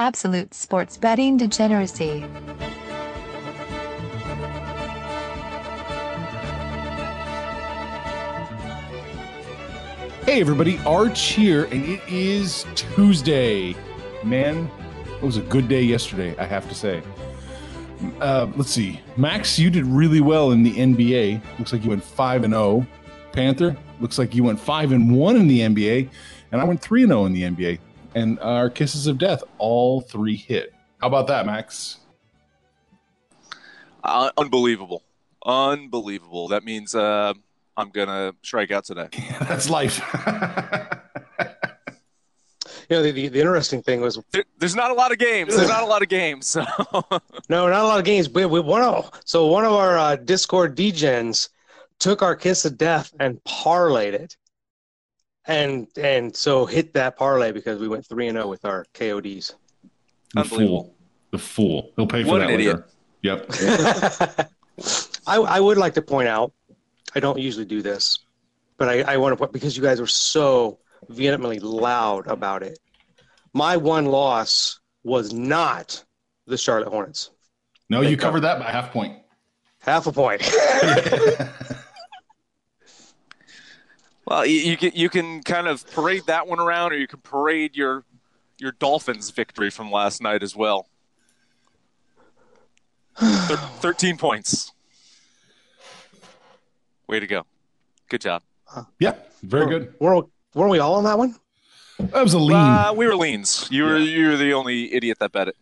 Absolute 0.00 0.54
sports 0.54 0.96
betting 0.96 1.36
degeneracy. 1.36 2.24
Hey 10.24 10.40
everybody, 10.40 10.78
Arch 10.86 11.20
here, 11.32 11.64
and 11.64 11.84
it 11.84 12.00
is 12.08 12.64
Tuesday. 12.74 13.76
Man, 14.24 14.70
it 15.16 15.22
was 15.22 15.36
a 15.36 15.42
good 15.42 15.68
day 15.68 15.82
yesterday, 15.82 16.34
I 16.38 16.46
have 16.46 16.66
to 16.70 16.74
say. 16.74 17.02
Uh, 18.22 18.50
let's 18.56 18.70
see, 18.70 19.02
Max, 19.18 19.58
you 19.58 19.68
did 19.68 19.84
really 19.84 20.22
well 20.22 20.52
in 20.52 20.62
the 20.62 20.72
NBA. 20.72 21.42
Looks 21.58 21.74
like 21.74 21.84
you 21.84 21.90
went 21.90 22.02
five 22.02 22.42
and 22.44 22.54
zero. 22.54 22.86
Panther, 23.32 23.76
looks 24.00 24.18
like 24.18 24.34
you 24.34 24.44
went 24.44 24.58
five 24.58 24.92
and 24.92 25.14
one 25.14 25.36
in 25.36 25.46
the 25.46 25.60
NBA, 25.60 26.08
and 26.52 26.60
I 26.62 26.64
went 26.64 26.80
three 26.80 27.02
and 27.02 27.10
zero 27.10 27.26
in 27.26 27.34
the 27.34 27.42
NBA. 27.42 27.78
And 28.14 28.38
our 28.40 28.70
kisses 28.70 29.06
of 29.06 29.18
death, 29.18 29.42
all 29.58 30.00
three 30.00 30.36
hit. 30.36 30.74
How 31.00 31.06
about 31.06 31.28
that, 31.28 31.46
Max? 31.46 31.98
Uh, 34.02 34.30
unbelievable, 34.36 35.02
unbelievable. 35.44 36.48
That 36.48 36.64
means 36.64 36.94
uh, 36.94 37.34
I'm 37.76 37.90
gonna 37.90 38.34
strike 38.42 38.70
out 38.70 38.84
today. 38.84 39.08
That's 39.40 39.70
life. 39.70 40.00
You 42.90 42.96
know, 42.96 43.02
the, 43.04 43.12
the, 43.12 43.28
the 43.28 43.38
interesting 43.38 43.82
thing 43.82 44.00
was 44.00 44.18
There, 44.32 44.42
there's 44.58 44.74
not 44.74 44.90
a 44.90 44.94
lot 44.94 45.12
of 45.12 45.18
games. 45.18 45.54
There's 45.54 45.68
not 45.68 45.84
a 45.84 45.86
lot 45.86 46.02
of 46.02 46.08
games. 46.08 46.48
So 46.48 46.64
no, 47.48 47.68
not 47.68 47.84
a 47.84 47.86
lot 47.86 48.00
of 48.00 48.04
games, 48.04 48.26
but 48.26 48.50
we 48.50 48.58
one 48.58 48.82
of 48.82 49.08
so 49.24 49.46
one 49.46 49.64
of 49.64 49.72
our 49.72 49.96
uh, 49.96 50.16
Discord 50.16 50.76
degens 50.76 51.48
took 52.00 52.20
our 52.20 52.34
kiss 52.34 52.64
of 52.64 52.76
death 52.76 53.14
and 53.20 53.42
parlayed 53.44 54.14
it, 54.14 54.36
and 55.46 55.86
and 55.96 56.34
so 56.36 56.66
hit 56.66 56.92
that 56.94 57.16
parlay 57.16 57.52
because 57.52 57.80
we 57.80 57.88
went 57.88 58.06
three 58.06 58.28
and 58.28 58.36
zero 58.36 58.46
with 58.48 58.64
our 58.64 58.86
KODs. 58.94 59.54
the 60.34 60.40
Unbelievable. 60.40 60.82
fool. 60.84 60.94
The 61.32 61.38
fool. 61.38 61.92
He'll 61.96 62.06
pay 62.06 62.22
for 62.24 62.30
What 62.30 62.38
that 62.40 62.50
an 62.50 62.56
later. 62.58 62.86
idiot. 63.22 63.48
Yep. 63.48 64.48
I 65.26 65.36
I 65.36 65.60
would 65.60 65.78
like 65.78 65.94
to 65.94 66.02
point 66.02 66.28
out, 66.28 66.52
I 67.14 67.20
don't 67.20 67.38
usually 67.38 67.64
do 67.66 67.82
this, 67.82 68.18
but 68.78 68.88
I 68.88 69.02
I 69.02 69.16
want 69.16 69.32
to 69.32 69.36
put 69.36 69.52
because 69.52 69.76
you 69.76 69.82
guys 69.82 70.00
were 70.00 70.06
so 70.06 70.78
vehemently 71.08 71.58
loud 71.60 72.26
about 72.26 72.62
it. 72.62 72.78
My 73.52 73.76
one 73.76 74.06
loss 74.06 74.80
was 75.02 75.32
not 75.32 76.04
the 76.46 76.56
Charlotte 76.58 76.88
Hornets. 76.88 77.30
No, 77.88 78.00
you 78.02 78.08
Thank 78.10 78.20
covered 78.20 78.40
that 78.40 78.58
by 78.60 78.70
half 78.70 78.92
point. 78.92 79.16
Half 79.80 80.06
a 80.06 80.12
point. 80.12 80.42
well, 84.30 84.46
you, 84.46 84.60
you 84.60 84.76
can 84.76 84.92
you 84.94 85.08
can 85.08 85.42
kind 85.42 85.66
of 85.66 85.84
parade 85.90 86.22
that 86.26 86.46
one 86.46 86.60
around, 86.60 86.92
or 86.92 86.96
you 86.96 87.08
can 87.08 87.18
parade 87.18 87.76
your 87.76 88.04
your 88.58 88.70
Dolphins 88.70 89.30
victory 89.30 89.70
from 89.70 89.90
last 89.90 90.22
night 90.22 90.44
as 90.44 90.54
well. 90.54 90.86
Thir- 93.16 93.56
Thirteen 93.80 94.16
points. 94.16 94.72
Way 97.08 97.18
to 97.18 97.26
go! 97.26 97.44
Good 98.08 98.20
job. 98.20 98.42
Yeah, 99.00 99.14
very 99.42 99.66
good. 99.66 99.94
Weren't, 99.98 100.28
weren't 100.54 100.70
we 100.70 100.78
all 100.78 100.94
on 100.94 101.02
that 101.02 101.18
one? 101.18 101.34
That 101.98 102.22
was 102.22 102.34
a 102.34 102.38
lean. 102.38 102.56
Uh, 102.56 102.92
we 102.94 103.08
were 103.08 103.16
leans. 103.16 103.66
You 103.68 103.82
were 103.82 103.98
you 103.98 104.28
were 104.28 104.36
the 104.36 104.52
only 104.52 104.94
idiot 104.94 105.18
that 105.18 105.32
bet 105.32 105.48
it. 105.48 105.56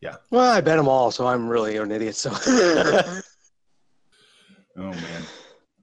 Yeah. 0.00 0.16
Well, 0.30 0.50
I 0.50 0.62
bet 0.62 0.78
them 0.78 0.88
all, 0.88 1.10
so 1.10 1.26
I'm 1.26 1.46
really 1.46 1.76
an 1.76 1.92
idiot. 1.92 2.16
So 2.16 2.30
Oh 4.76 4.90
man. 4.90 5.22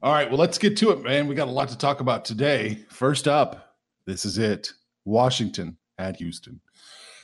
All 0.04 0.12
right, 0.12 0.28
well 0.28 0.40
let's 0.40 0.58
get 0.58 0.76
to 0.78 0.90
it, 0.90 1.04
man. 1.04 1.28
We 1.28 1.36
got 1.36 1.48
a 1.48 1.52
lot 1.52 1.70
to 1.70 1.78
talk 1.78 2.00
about 2.00 2.26
today. 2.26 2.84
First 2.90 3.28
up, 3.28 3.76
this 4.08 4.26
is 4.26 4.40
it. 4.40 4.74
Washington 5.06 5.78
at 6.00 6.16
Houston. 6.16 6.60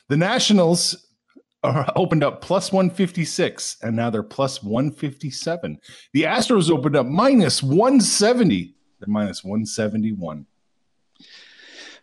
The 0.10 0.18
Nationals 0.18 1.08
are 1.64 1.92
opened 1.96 2.24
up 2.24 2.42
plus 2.42 2.72
156 2.72 3.78
and 3.82 3.96
now 3.96 4.12
they're 4.12 4.22
plus 4.22 4.62
157. 4.62 5.80
The 6.14 6.24
Astros 6.24 6.70
opened 6.70 6.96
up 6.96 7.08
minus 7.08 7.64
170. 7.64 8.76
They're 9.00 9.08
minus 9.08 9.44
171. 9.44 10.46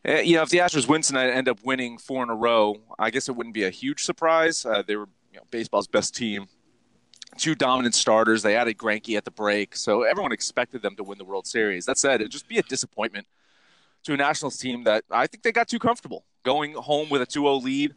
Uh, 0.07 0.15
you 0.15 0.35
know, 0.35 0.43
if 0.43 0.49
the 0.49 0.59
Astros 0.59 0.89
win 0.89 1.03
tonight 1.03 1.27
and 1.27 1.39
end 1.39 1.49
up 1.49 1.61
winning 1.65 1.99
four 1.99 2.25
in 2.25 2.31
a 2.31 2.35
row, 2.35 2.75
I 2.99 3.11
guess 3.11 3.29
it 3.29 3.37
wouldn't 3.37 3.55
be 3.55 3.63
a 3.63 3.71
huge 3.71 4.03
surprise. 4.03 4.67
Uh, 4.67 4.83
they 4.85 4.97
were 4.97 5.09
you 5.33 5.39
know, 5.39 5.45
baseball's 5.53 5.87
best 5.87 6.17
team, 6.17 6.49
two 7.37 7.55
dominant 7.55 7.95
starters. 7.95 8.43
They 8.43 8.57
added 8.57 8.79
Greinke 8.79 9.17
at 9.17 9.25
the 9.25 9.31
break, 9.31 9.77
so 9.77 10.03
everyone 10.03 10.33
expected 10.33 10.83
them 10.83 10.97
to 10.97 11.05
win 11.05 11.19
the 11.19 11.25
World 11.25 11.47
Series. 11.47 11.87
That 11.87 11.99
said, 11.99 12.21
it'd 12.21 12.33
just 12.33 12.49
be 12.49 12.59
a 12.59 12.63
disappointment 12.63 13.27
to 14.05 14.15
a 14.15 14.17
Nationals 14.17 14.57
team 14.59 14.85
that 14.85 15.05
I 15.11 15.27
think 15.27 15.43
they 15.43 15.53
got 15.53 15.69
too 15.69 15.79
comfortable 15.79 16.25
going 16.45 16.75
home 16.75 17.09
with 17.09 17.23
a 17.23 17.27
2-0 17.27 17.63
lead. 17.63 17.95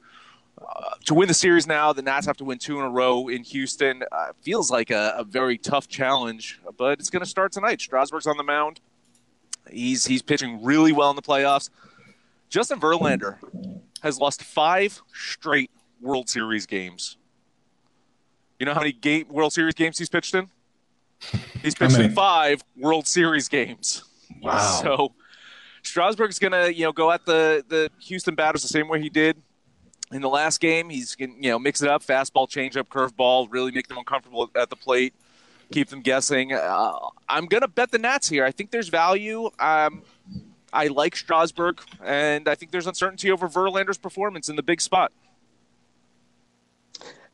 Uh, 0.60 0.96
to 1.06 1.14
win 1.14 1.28
the 1.28 1.34
series 1.34 1.68
now, 1.68 1.94
the 1.94 2.02
Nats 2.02 2.26
have 2.26 2.38
to 2.38 2.44
win 2.44 2.58
two 2.58 2.80
in 2.80 2.86
a 2.86 2.90
row 2.90 3.28
in 3.28 3.44
Houston. 3.44 4.04
Uh, 4.12 4.28
feels 4.42 4.72
like 4.72 4.90
a, 4.90 5.14
a 5.18 5.24
very 5.24 5.58
tough 5.58 5.88
challenge, 5.88 6.60
but 6.78 7.00
it's 7.00 7.10
going 7.10 7.24
to 7.24 7.30
start 7.30 7.52
tonight. 7.52 7.80
Strasburg's 7.80 8.26
on 8.26 8.38
the 8.38 8.44
mound. 8.44 8.80
He's 9.70 10.06
he's 10.06 10.22
pitching 10.22 10.64
really 10.64 10.94
well 10.94 11.10
in 11.10 11.16
the 11.16 11.22
playoffs. 11.22 11.70
Justin 12.50 12.80
Verlander 12.80 13.38
has 14.02 14.20
lost 14.20 14.42
five 14.42 15.02
straight 15.14 15.70
World 16.02 16.30
Series 16.30 16.66
games. 16.66 17.18
You 18.60 18.66
know 18.66 18.74
how 18.74 18.80
many 18.80 18.92
game, 18.92 19.26
World 19.30 19.54
Series 19.54 19.74
games 19.76 19.98
he's 19.98 20.10
pitched 20.10 20.34
in? 20.36 20.50
He's 21.64 21.74
pitched 21.74 21.98
in 21.98 22.12
five 22.12 22.64
World 22.76 23.08
Series 23.08 23.48
games. 23.48 24.04
Wow. 24.40 24.80
So 24.84 25.14
Strasburg's 25.82 26.38
gonna, 26.38 26.68
you 26.68 26.84
know, 26.84 26.92
go 26.92 27.12
at 27.12 27.26
the 27.26 27.64
the 27.68 27.90
Houston 28.02 28.36
batters 28.36 28.62
the 28.62 28.68
same 28.68 28.88
way 28.88 29.02
he 29.02 29.10
did 29.10 29.42
in 30.12 30.22
the 30.22 30.30
last 30.30 30.60
game. 30.60 30.90
He's 30.90 31.16
gonna, 31.16 31.34
you 31.40 31.50
know, 31.50 31.60
mix 31.60 31.82
it 31.82 31.90
up, 31.90 32.04
fastball, 32.04 32.48
changeup, 32.48 32.88
curveball, 32.88 33.48
really 33.50 33.72
make 33.72 33.88
them 33.88 33.98
uncomfortable 33.98 34.52
at 34.56 34.70
the 34.70 34.76
plate, 34.76 35.16
keep 35.72 35.90
them 35.90 36.02
guessing. 36.02 36.54
Uh, 36.54 36.94
I'm 37.28 37.48
gonna 37.48 37.68
bet 37.68 37.92
the 37.92 37.98
Nats 37.98 38.30
here. 38.30 38.46
I 38.46 38.52
think 38.52 38.72
there's 38.72 38.90
value. 38.90 39.50
Um, 39.60 40.04
I 40.72 40.88
like 40.88 41.16
Strasburg, 41.16 41.82
and 42.04 42.48
I 42.48 42.56
think 42.56 42.72
there's 42.72 42.88
uncertainty 42.88 43.32
over 43.32 43.48
Verlander's 43.48 43.98
performance 43.98 44.50
in 44.50 44.56
the 44.56 44.64
big 44.64 44.82
spot. 44.82 45.12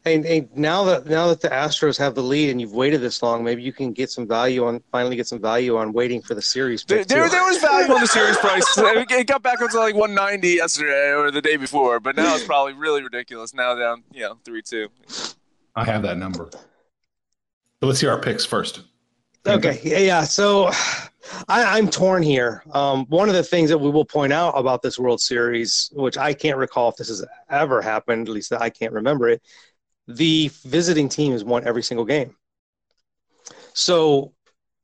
And, 0.06 0.26
and 0.26 0.50
now 0.54 0.84
that 0.84 1.06
now 1.06 1.28
that 1.28 1.40
the 1.40 1.48
Astros 1.48 1.98
have 1.98 2.14
the 2.14 2.22
lead 2.22 2.50
and 2.50 2.60
you've 2.60 2.74
waited 2.74 3.00
this 3.00 3.24
long, 3.24 3.42
maybe 3.42 3.62
you 3.62 3.72
can 3.72 3.94
get 3.94 4.12
some 4.12 4.28
value 4.28 4.66
on 4.66 4.84
finally 4.92 5.16
get 5.16 5.28
some 5.28 5.40
value 5.40 5.78
on 5.78 5.94
waiting 5.94 6.22
for 6.22 6.36
the 6.36 6.42
series. 6.42 6.84
There, 6.84 7.00
pick, 7.00 7.08
there, 7.08 7.24
too. 7.24 7.30
there 7.30 7.44
was 7.44 7.58
value 7.60 7.94
on 7.94 8.02
the 8.02 8.08
series 8.08 8.36
price. 8.40 8.66
It 8.78 9.28
got 9.28 9.42
back 9.42 9.62
up 9.62 9.72
to 9.72 9.80
like 9.80 9.96
190 9.96 10.48
yesterday 10.50 11.14
or 11.14 11.32
the 11.32 11.42
day 11.42 11.56
before, 11.56 12.02
but 12.02 12.18
now 12.18 12.36
it's 12.36 12.44
probably 12.44 12.74
really 12.74 13.02
ridiculous. 13.02 13.54
Now 13.54 13.76
down, 13.76 14.04
you 14.12 14.24
know, 14.24 14.38
three 14.44 14.62
two. 14.62 14.90
I 15.76 15.86
have 15.86 16.02
that 16.02 16.18
number. 16.18 16.50
But 17.80 17.88
let's 17.88 18.02
hear 18.02 18.12
our 18.12 18.20
picks 18.20 18.46
first. 18.46 18.82
Okay, 19.46 19.80
yeah, 19.84 20.00
yeah. 20.00 20.24
So 20.24 20.70
I, 21.48 21.78
I'm 21.78 21.90
torn 21.90 22.24
here. 22.24 22.64
Um, 22.72 23.06
one 23.08 23.30
of 23.30 23.36
the 23.36 23.44
things 23.44 23.70
that 23.70 23.78
we 23.78 23.90
will 23.90 24.06
point 24.06 24.34
out 24.34 24.52
about 24.52 24.82
this 24.82 25.00
World 25.00 25.22
Series, 25.22 25.90
which 25.94 26.18
I 26.18 26.34
can't 26.34 26.58
recall 26.58 26.90
if 26.90 26.98
this 26.98 27.10
has 27.10 27.26
ever 27.50 27.82
happened, 27.82 28.28
at 28.28 28.34
least 28.34 28.54
I 28.54 28.70
can't 28.70 28.94
remember 28.94 29.30
it, 29.30 29.42
the 30.08 30.52
visiting 30.66 31.10
team 31.10 31.32
has 31.32 31.44
won 31.44 31.66
every 31.66 31.84
single 31.84 32.06
game. 32.06 32.36
So 33.74 34.34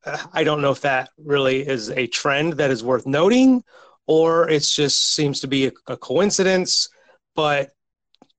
uh, 0.05 0.17
I 0.33 0.43
don't 0.43 0.61
know 0.61 0.71
if 0.71 0.81
that 0.81 1.09
really 1.17 1.67
is 1.67 1.89
a 1.89 2.07
trend 2.07 2.53
that 2.53 2.71
is 2.71 2.83
worth 2.83 3.05
noting, 3.05 3.63
or 4.07 4.49
it 4.49 4.63
just 4.63 5.13
seems 5.13 5.39
to 5.41 5.47
be 5.47 5.67
a, 5.67 5.71
a 5.87 5.97
coincidence. 5.97 6.89
But 7.35 7.71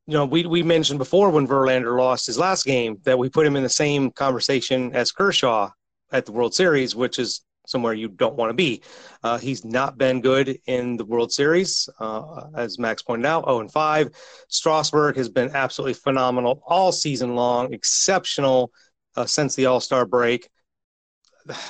you 0.06 0.14
know, 0.14 0.24
we 0.24 0.46
we 0.46 0.62
mentioned 0.62 0.98
before 0.98 1.30
when 1.30 1.46
Verlander 1.46 1.96
lost 1.98 2.26
his 2.26 2.38
last 2.38 2.64
game 2.64 2.98
that 3.04 3.18
we 3.18 3.28
put 3.28 3.46
him 3.46 3.56
in 3.56 3.62
the 3.62 3.68
same 3.68 4.10
conversation 4.10 4.92
as 4.94 5.12
Kershaw 5.12 5.70
at 6.10 6.26
the 6.26 6.32
World 6.32 6.54
Series, 6.54 6.96
which 6.96 7.18
is 7.18 7.42
somewhere 7.70 7.94
you 7.94 8.08
don't 8.08 8.36
want 8.36 8.50
to 8.50 8.54
be. 8.54 8.82
Uh, 9.22 9.38
he's 9.38 9.64
not 9.64 9.96
been 9.96 10.20
good 10.20 10.58
in 10.66 10.96
the 10.96 11.04
World 11.04 11.32
Series, 11.32 11.88
uh, 12.00 12.48
as 12.54 12.78
Max 12.78 13.02
pointed 13.02 13.26
out. 13.26 13.44
0 13.44 13.60
and 13.60 13.72
5. 13.72 14.10
Strasburg 14.48 15.16
has 15.16 15.28
been 15.28 15.50
absolutely 15.54 15.94
phenomenal 15.94 16.62
all 16.66 16.92
season 16.92 17.34
long, 17.34 17.72
exceptional 17.72 18.72
uh, 19.16 19.26
since 19.26 19.54
the 19.54 19.66
All 19.66 19.80
Star 19.80 20.04
break. 20.04 20.48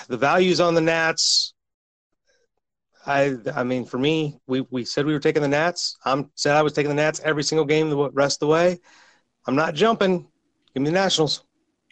The 0.09 0.17
values 0.17 0.61
on 0.61 0.75
the 0.75 0.81
Nats. 0.81 1.55
I, 3.07 3.37
I 3.55 3.65
mean, 3.65 3.87
for 3.87 3.99
me, 3.99 4.39
we, 4.47 4.61
we 4.71 4.85
said 4.85 5.07
we 5.07 5.13
were 5.13 5.21
taking 5.21 5.43
the 5.43 5.49
Nats. 5.49 5.97
I'm 6.05 6.31
said 6.35 6.57
I 6.57 6.63
was 6.63 6.73
taking 6.73 6.91
the 6.91 6.95
Nats 6.97 7.21
every 7.25 7.43
single 7.43 7.65
game 7.65 7.89
the 7.89 8.11
rest 8.11 8.43
of 8.43 8.49
the 8.49 8.53
way. 8.53 8.79
I'm 9.47 9.57
not 9.57 9.75
jumping. 9.75 10.27
Give 10.75 10.83
me 10.83 10.91
the 10.91 10.95
Nationals. 10.95 11.45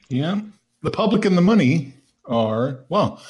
Yeah. 0.09 0.41
The 0.83 0.91
public 0.91 1.25
and 1.25 1.37
the 1.37 1.43
money 1.43 1.95
are, 2.27 2.85
well, 2.89 3.23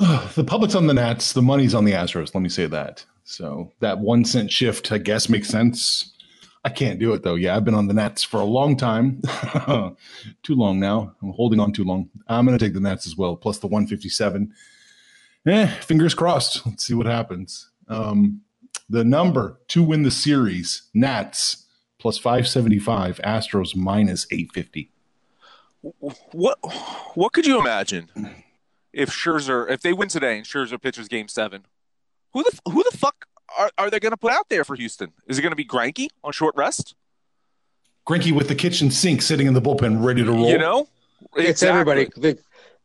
the 0.34 0.44
public's 0.44 0.74
on 0.74 0.86
the 0.86 0.94
Nats, 0.94 1.34
the 1.34 1.42
money's 1.42 1.74
on 1.74 1.84
the 1.84 1.92
Astros. 1.92 2.34
Let 2.34 2.40
me 2.40 2.48
say 2.48 2.64
that. 2.66 3.04
So 3.24 3.70
that 3.80 3.98
one 3.98 4.24
cent 4.24 4.50
shift, 4.50 4.90
I 4.92 4.98
guess, 4.98 5.28
makes 5.28 5.48
sense. 5.48 6.14
I 6.64 6.70
can't 6.70 6.98
do 6.98 7.12
it 7.12 7.22
though. 7.22 7.34
Yeah, 7.34 7.54
I've 7.54 7.66
been 7.66 7.74
on 7.74 7.86
the 7.86 7.92
Nats 7.92 8.22
for 8.22 8.40
a 8.40 8.44
long 8.44 8.78
time, 8.78 9.20
too 10.42 10.54
long 10.54 10.80
now. 10.80 11.14
I'm 11.22 11.32
holding 11.32 11.60
on 11.60 11.72
too 11.72 11.84
long. 11.84 12.08
I'm 12.28 12.46
going 12.46 12.56
to 12.56 12.64
take 12.64 12.72
the 12.72 12.80
Nats 12.80 13.06
as 13.06 13.16
well, 13.16 13.36
plus 13.36 13.58
the 13.58 13.66
157. 13.66 14.52
Eh, 15.46 15.66
fingers 15.66 16.14
crossed. 16.14 16.66
Let's 16.66 16.86
see 16.86 16.94
what 16.94 17.06
happens. 17.06 17.70
Um, 17.88 18.40
the 18.88 19.04
number 19.04 19.58
to 19.68 19.82
win 19.82 20.02
the 20.02 20.10
series: 20.10 20.88
Nats 20.94 21.66
plus 21.98 22.16
575, 22.16 23.20
Astros 23.22 23.76
minus 23.76 24.26
850. 24.30 24.90
What 26.32 26.58
what 27.14 27.32
could 27.32 27.46
you 27.46 27.60
imagine 27.60 28.08
if 28.92 29.10
Scherzer 29.10 29.70
if 29.70 29.80
they 29.82 29.92
win 29.92 30.08
today 30.08 30.36
and 30.38 30.46
Scherzer 30.46 30.80
pitches 30.80 31.08
Game 31.08 31.28
Seven? 31.28 31.66
Who 32.32 32.42
the 32.44 32.58
who 32.70 32.82
the 32.90 32.96
fuck 32.96 33.26
are, 33.58 33.70
are 33.78 33.90
they 33.90 33.98
going 34.00 34.12
to 34.12 34.16
put 34.16 34.32
out 34.32 34.48
there 34.48 34.64
for 34.64 34.76
Houston? 34.76 35.12
Is 35.26 35.38
it 35.38 35.42
going 35.42 35.52
to 35.52 35.56
be 35.56 35.64
Greinke 35.64 36.08
on 36.22 36.32
short 36.32 36.54
rest? 36.56 36.94
Greinke 38.06 38.32
with 38.32 38.48
the 38.48 38.54
kitchen 38.54 38.90
sink 38.90 39.22
sitting 39.22 39.46
in 39.46 39.54
the 39.54 39.60
bullpen, 39.62 40.04
ready 40.04 40.24
to 40.24 40.30
roll. 40.30 40.48
You 40.48 40.58
know, 40.58 40.88
It's 41.36 41.62
everybody. 41.62 42.08
The- 42.16 42.38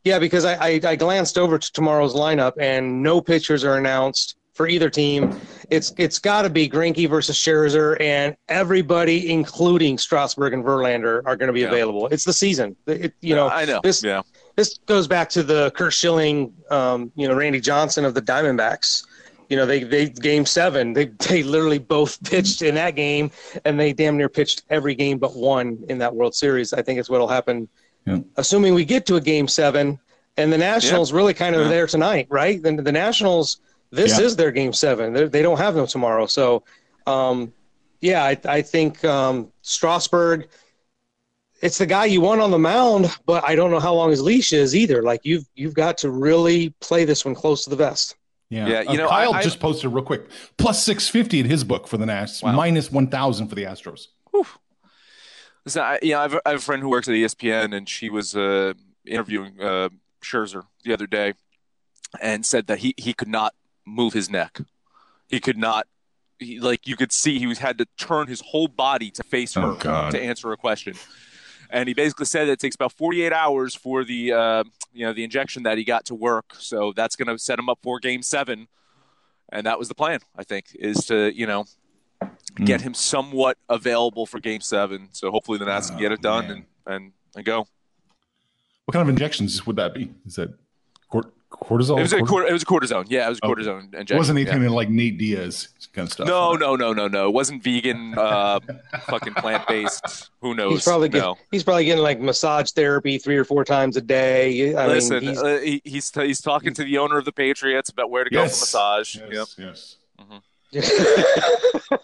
yeah, 0.04 0.20
because 0.20 0.44
I, 0.44 0.54
I, 0.54 0.80
I 0.84 0.94
glanced 0.96 1.36
over 1.36 1.58
to 1.58 1.72
tomorrow's 1.72 2.14
lineup 2.14 2.52
and 2.60 3.02
no 3.02 3.20
pitchers 3.20 3.64
are 3.64 3.76
announced 3.76 4.36
for 4.54 4.68
either 4.68 4.88
team. 4.88 5.36
It's 5.68 5.92
it's 5.98 6.18
got 6.20 6.42
to 6.42 6.50
be 6.50 6.68
Greinke 6.68 7.08
versus 7.08 7.36
Scherzer, 7.36 8.00
and 8.00 8.36
everybody, 8.48 9.30
including 9.32 9.98
Strasburg 9.98 10.52
and 10.52 10.64
Verlander, 10.64 11.22
are 11.26 11.36
going 11.36 11.48
to 11.48 11.52
be 11.52 11.60
Yeah. 11.62 11.68
available. 11.68 12.06
It's 12.08 12.24
the 12.24 12.32
season. 12.32 12.76
It, 12.86 13.14
you 13.20 13.34
know, 13.34 13.48
I 13.48 13.64
know. 13.64 13.80
this 13.82 14.02
yeah, 14.02 14.22
this 14.56 14.78
goes 14.86 15.06
back 15.06 15.28
to 15.30 15.42
the 15.42 15.70
Curt 15.72 15.92
Schilling, 15.92 16.52
um, 16.70 17.12
you 17.14 17.28
know, 17.28 17.34
Randy 17.34 17.60
Johnson 17.60 18.04
of 18.04 18.14
the 18.14 18.22
Diamondbacks. 18.22 19.06
You 19.48 19.56
know, 19.56 19.64
they 19.66 19.84
they 19.84 20.08
game 20.08 20.44
seven, 20.44 20.92
they 20.92 21.04
they 21.28 21.42
literally 21.44 21.78
both 21.78 22.20
pitched 22.28 22.62
in 22.62 22.74
that 22.74 22.96
game, 22.96 23.30
and 23.64 23.78
they 23.78 23.92
damn 23.92 24.16
near 24.16 24.28
pitched 24.28 24.62
every 24.70 24.94
game 24.94 25.18
but 25.18 25.36
one 25.36 25.78
in 25.88 25.98
that 25.98 26.14
World 26.14 26.34
Series. 26.34 26.72
I 26.72 26.82
think 26.82 26.98
it's 26.98 27.08
what'll 27.08 27.28
happen, 27.28 27.68
Yeah. 28.06 28.18
assuming 28.36 28.74
we 28.74 28.84
get 28.84 29.06
to 29.06 29.14
a 29.16 29.20
game 29.20 29.46
seven, 29.46 30.00
and 30.36 30.52
the 30.52 30.58
Nationals 30.58 31.12
really 31.12 31.32
kind 31.34 31.54
of 31.54 31.62
Yeah. 31.62 31.68
there 31.68 31.86
tonight, 31.86 32.26
right? 32.28 32.60
Then 32.60 32.74
the 32.76 32.90
Nationals, 32.90 33.60
this 33.92 34.18
Yeah. 34.18 34.24
is 34.24 34.34
their 34.34 34.50
game 34.50 34.72
seven. 34.72 35.12
They're, 35.12 35.28
they 35.28 35.42
don't 35.42 35.58
have 35.58 35.74
them 35.76 35.86
tomorrow, 35.86 36.26
so 36.26 36.64
um, 37.06 37.52
yeah, 38.00 38.24
I, 38.24 38.36
I 38.46 38.62
think 38.62 39.04
um, 39.04 39.52
Strasburg. 39.62 40.48
It's 41.62 41.78
the 41.78 41.86
guy 41.86 42.04
you 42.04 42.20
want 42.20 42.40
on 42.40 42.50
the 42.50 42.58
mound, 42.58 43.10
but 43.24 43.42
I 43.44 43.54
don't 43.56 43.70
know 43.70 43.80
how 43.80 43.94
long 43.94 44.10
his 44.10 44.20
leash 44.20 44.52
is 44.52 44.76
either. 44.76 45.02
Like 45.02 45.20
you've 45.24 45.44
you've 45.54 45.74
got 45.74 45.96
to 45.98 46.10
really 46.10 46.70
play 46.80 47.04
this 47.04 47.24
one 47.24 47.34
close 47.34 47.64
to 47.64 47.70
the 47.70 47.76
vest. 47.76 48.14
Yeah, 48.50 48.68
Yeah, 48.68 48.78
Uh, 48.86 48.92
you 48.92 48.98
know, 48.98 49.08
Kyle 49.08 49.32
I- 49.34 49.38
I- 49.38 49.42
just 49.42 49.58
posted 49.58 49.92
real 49.92 50.04
quick 50.04 50.28
plus 50.58 50.84
six 50.84 51.08
fifty 51.08 51.40
in 51.40 51.46
his 51.46 51.64
book 51.64 51.88
for 51.88 51.96
the 51.96 52.06
Nats, 52.06 52.42
Wow. 52.42 52.52
minus 52.52 52.92
one 52.92 53.08
thousand 53.08 53.48
for 53.48 53.54
the 53.54 53.64
Astros. 53.64 54.08
Listen, 55.64 55.82
I, 55.82 55.98
you 56.00 56.10
know, 56.12 56.18
I 56.20 56.22
have, 56.22 56.34
a, 56.34 56.40
I 56.46 56.50
have 56.50 56.60
a 56.60 56.62
friend 56.62 56.80
who 56.80 56.88
works 56.88 57.08
at 57.08 57.14
ESPN, 57.14 57.74
and 57.76 57.88
she 57.88 58.08
was 58.08 58.36
uh, 58.36 58.72
interviewing 59.04 59.60
uh, 59.60 59.88
Scherzer 60.22 60.62
the 60.84 60.92
other 60.92 61.08
day, 61.08 61.34
and 62.20 62.46
said 62.46 62.68
that 62.68 62.78
he 62.78 62.94
he 62.96 63.12
could 63.12 63.28
not 63.28 63.52
move 63.84 64.12
his 64.12 64.30
neck. 64.30 64.60
He 65.28 65.40
could 65.40 65.56
not. 65.58 65.86
He, 66.38 66.60
like 66.60 66.86
you 66.86 66.96
could 66.96 67.10
see, 67.12 67.38
he 67.40 67.46
was 67.46 67.58
had 67.58 67.78
to 67.78 67.86
turn 67.98 68.26
his 68.28 68.42
whole 68.42 68.68
body 68.68 69.10
to 69.12 69.24
face 69.24 69.54
her 69.54 69.76
Oh, 69.84 70.10
to 70.10 70.20
answer 70.20 70.52
a 70.52 70.56
question. 70.56 70.94
And 71.70 71.88
he 71.88 71.94
basically 71.94 72.26
said 72.26 72.48
it 72.48 72.58
takes 72.58 72.74
about 72.74 72.92
48 72.92 73.32
hours 73.32 73.74
for 73.74 74.04
the 74.04 74.32
uh, 74.32 74.64
you 74.92 75.06
know 75.06 75.12
the 75.12 75.24
injection 75.24 75.62
that 75.64 75.78
he 75.78 75.84
got 75.84 76.04
to 76.06 76.14
work. 76.14 76.54
So 76.58 76.92
that's 76.94 77.16
going 77.16 77.28
to 77.28 77.38
set 77.38 77.58
him 77.58 77.68
up 77.68 77.78
for 77.82 77.98
Game 78.00 78.22
Seven, 78.22 78.68
and 79.50 79.66
that 79.66 79.78
was 79.78 79.88
the 79.88 79.94
plan. 79.94 80.20
I 80.36 80.44
think 80.44 80.66
is 80.74 81.04
to 81.06 81.32
you 81.36 81.46
know 81.46 81.64
get 82.64 82.80
him 82.80 82.94
somewhat 82.94 83.58
available 83.68 84.26
for 84.26 84.40
Game 84.40 84.60
Seven. 84.60 85.08
So 85.12 85.30
hopefully 85.30 85.58
the 85.58 85.66
Nats 85.66 85.90
can 85.90 85.98
get 85.98 86.12
it 86.12 86.22
done 86.22 86.44
Oh, 86.44 86.48
man. 86.48 86.66
and, 86.86 86.94
and 87.04 87.12
and 87.36 87.44
go. 87.44 87.66
What 88.84 88.92
kind 88.92 89.02
of 89.02 89.08
injections 89.08 89.66
would 89.66 89.76
that 89.76 89.94
be? 89.94 90.12
Is 90.26 90.36
that 90.36 90.54
cort- 91.10 91.32
cortisol? 91.62 91.98
It 91.98 92.02
was 92.02 92.12
a 92.12 92.18
Cort- 92.18 92.28
cor- 92.28 92.46
it 92.46 92.52
was 92.52 92.62
a 92.62 92.66
cortisone. 92.66 93.06
Yeah, 93.08 93.26
it 93.26 93.30
was 93.30 93.38
a 93.42 93.46
Okay. 93.46 93.62
cortisone 93.62 93.78
It 93.94 93.98
injection. 94.00 94.16
wasn't 94.18 94.38
yeah. 94.40 94.50
anything 94.52 94.68
like 94.70 94.88
Nate 94.90 95.18
Diaz 95.18 95.68
kind 95.92 96.06
of 96.06 96.12
stuff. 96.12 96.26
No, 96.26 96.52
no, 96.54 96.76
no, 96.76 96.92
no, 96.92 97.08
no. 97.08 97.28
It 97.28 97.32
wasn't 97.32 97.62
vegan, 97.62 98.14
uh, 98.18 98.60
fucking 99.06 99.34
plant 99.34 99.66
based. 99.66 100.30
Who 100.42 100.54
knows? 100.54 100.72
He's 100.72 100.84
probably 100.84 101.08
getting, 101.08 101.22
no. 101.22 101.38
he's 101.50 101.64
probably 101.64 101.84
getting 101.86 102.02
like 102.02 102.20
massage 102.20 102.70
therapy 102.72 103.16
three 103.18 103.36
or 103.36 103.44
four 103.44 103.64
times 103.64 103.96
a 103.96 104.00
day. 104.02 104.74
I 104.74 104.86
Listen, 104.86 105.20
mean, 105.20 105.28
he's, 105.30 105.42
uh, 105.42 105.58
he, 105.62 105.80
he's 105.84 106.10
he's 106.14 106.40
talking 106.40 106.74
to 106.74 106.84
the 106.84 106.98
owner 106.98 107.16
of 107.18 107.24
the 107.24 107.32
Patriots 107.32 107.88
about 107.90 108.10
where 108.10 108.24
to 108.24 108.30
go 108.30 108.42
Yes. 108.42 108.58
for 108.58 108.62
massage. 108.62 109.16
Yes, 109.30 109.56
Yep. 109.58 109.96
yes. 110.72 110.88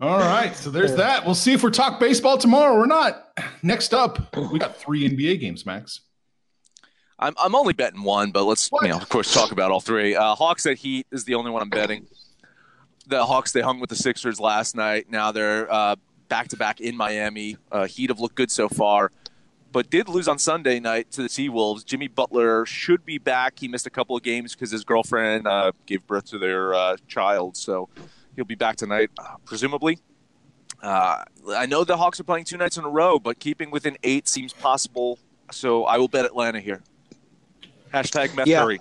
All 0.00 0.18
right, 0.18 0.54
so 0.56 0.70
there's 0.70 0.94
that. 0.96 1.24
We'll 1.24 1.34
see 1.36 1.52
if 1.52 1.62
we're 1.62 1.70
talk 1.70 2.00
baseball 2.00 2.36
tomorrow 2.36 2.74
or 2.74 2.86
not. 2.86 3.38
Next 3.62 3.94
up, 3.94 4.36
we 4.36 4.58
got 4.58 4.76
three 4.76 5.08
NBA 5.08 5.40
games, 5.40 5.64
Max. 5.64 6.00
I'm 7.18 7.34
I'm 7.38 7.54
only 7.54 7.72
betting 7.72 8.02
one, 8.02 8.30
but 8.32 8.44
let's 8.44 8.68
What? 8.68 8.82
you 8.82 8.88
know, 8.88 8.96
of 8.96 9.08
course, 9.08 9.32
talk 9.32 9.52
about 9.52 9.70
all 9.70 9.80
three. 9.80 10.14
Uh, 10.16 10.34
Hawks 10.34 10.66
at 10.66 10.78
Heat 10.78 11.06
is 11.12 11.24
the 11.24 11.34
only 11.34 11.50
one 11.50 11.62
I'm 11.62 11.70
betting. 11.70 12.06
The 13.06 13.24
Hawks 13.24 13.52
they 13.52 13.60
hung 13.60 13.80
with 13.80 13.90
the 13.90 13.96
Sixers 13.96 14.40
last 14.40 14.74
night. 14.74 15.10
Now 15.10 15.30
they're 15.30 15.68
back 16.28 16.48
to 16.48 16.56
back 16.56 16.80
in 16.80 16.96
Miami. 16.96 17.56
Uh, 17.70 17.86
Heat 17.86 18.10
have 18.10 18.20
looked 18.20 18.34
good 18.34 18.50
so 18.50 18.68
far, 18.68 19.12
but 19.72 19.90
did 19.90 20.08
lose 20.08 20.26
on 20.26 20.38
Sunday 20.38 20.80
night 20.80 21.10
to 21.12 21.22
the 21.22 21.28
T 21.28 21.48
Wolves. 21.48 21.84
Jimmy 21.84 22.08
Butler 22.08 22.66
should 22.66 23.04
be 23.04 23.18
back. 23.18 23.58
He 23.58 23.68
missed 23.68 23.86
a 23.86 23.90
couple 23.90 24.16
of 24.16 24.22
games 24.22 24.54
because 24.54 24.70
his 24.70 24.84
girlfriend 24.84 25.46
uh, 25.46 25.72
gave 25.86 26.06
birth 26.06 26.26
to 26.30 26.38
their 26.38 26.74
uh, 26.74 26.96
child, 27.06 27.56
so 27.56 27.88
he'll 28.36 28.44
be 28.44 28.54
back 28.54 28.76
tonight, 28.76 29.10
presumably. 29.44 29.98
Uh, 30.82 31.22
I 31.54 31.66
know 31.66 31.84
the 31.84 31.96
Hawks 31.96 32.20
are 32.20 32.24
playing 32.24 32.44
two 32.44 32.56
nights 32.56 32.76
in 32.76 32.84
a 32.84 32.88
row, 32.90 33.18
but 33.18 33.38
keeping 33.38 33.70
within 33.70 33.96
eight 34.02 34.28
seems 34.28 34.52
possible. 34.52 35.18
So 35.50 35.84
I 35.84 35.98
will 35.98 36.08
bet 36.08 36.24
Atlanta 36.24 36.60
here. 36.60 36.82
Hashtag 37.94 38.34
Meth 38.34 38.46
Yeah. 38.46 38.62
Curry. 38.62 38.80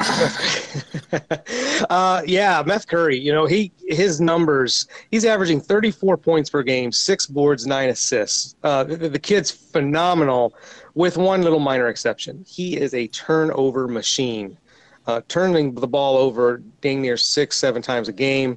uh, 1.90 2.22
yeah, 2.24 2.62
Meth 2.64 2.86
Curry. 2.86 3.18
You 3.18 3.32
know, 3.32 3.46
he 3.46 3.72
his 3.88 4.20
numbers. 4.20 4.86
He's 5.10 5.24
averaging 5.24 5.60
34 5.60 6.16
points 6.16 6.50
per 6.50 6.62
game, 6.62 6.92
six 6.92 7.26
boards, 7.26 7.66
nine 7.66 7.88
assists. 7.88 8.54
Uh, 8.62 8.84
the, 8.84 9.08
the 9.08 9.18
kid's 9.18 9.50
phenomenal, 9.50 10.54
with 10.94 11.16
one 11.16 11.42
little 11.42 11.58
minor 11.58 11.88
exception. 11.88 12.44
He 12.46 12.76
is 12.76 12.94
a 12.94 13.08
turnover 13.08 13.88
machine, 13.88 14.56
uh, 15.08 15.22
turning 15.26 15.74
the 15.74 15.88
ball 15.88 16.16
over 16.16 16.62
dang 16.80 17.02
near 17.02 17.16
six, 17.16 17.56
seven 17.56 17.82
times 17.82 18.08
a 18.08 18.12
game. 18.12 18.56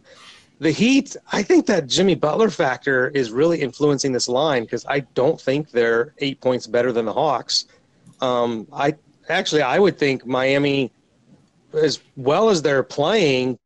the 0.59 0.69
Heat, 0.71 1.15
I 1.31 1.41
think 1.41 1.65
that 1.65 1.87
Jimmy 1.87 2.13
Butler 2.13 2.51
factor 2.51 3.07
is 3.09 3.31
really 3.31 3.59
influencing 3.61 4.11
this 4.11 4.27
line 4.29 4.63
because 4.63 4.85
I 4.85 4.99
don't 5.15 5.41
think 5.41 5.71
they're 5.71 6.13
eight 6.19 6.39
points 6.39 6.67
better 6.67 6.91
than 6.91 7.05
the 7.05 7.13
Hawks. 7.13 7.65
Um, 8.21 8.67
I 8.71 8.93
actually 9.29 9.61
I 9.61 9.79
would 9.79 9.97
think 9.97 10.25
Miami, 10.25 10.91
as 11.73 11.99
well 12.15 12.49
as 12.49 12.61
they're 12.61 12.83
playing, 12.83 13.57